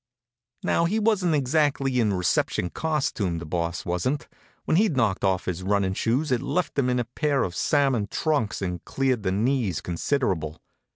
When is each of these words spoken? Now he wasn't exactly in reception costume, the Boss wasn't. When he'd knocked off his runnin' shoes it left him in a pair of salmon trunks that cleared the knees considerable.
Now 0.63 0.85
he 0.85 0.97
wasn't 0.97 1.35
exactly 1.35 1.99
in 1.99 2.11
reception 2.11 2.71
costume, 2.71 3.37
the 3.37 3.45
Boss 3.45 3.85
wasn't. 3.85 4.27
When 4.65 4.77
he'd 4.77 4.97
knocked 4.97 5.23
off 5.23 5.45
his 5.45 5.61
runnin' 5.61 5.93
shoes 5.93 6.31
it 6.31 6.41
left 6.41 6.79
him 6.79 6.89
in 6.89 6.97
a 6.97 7.05
pair 7.05 7.43
of 7.43 7.53
salmon 7.53 8.07
trunks 8.07 8.57
that 8.61 8.83
cleared 8.83 9.21
the 9.21 9.31
knees 9.31 9.79
considerable. 9.79 10.59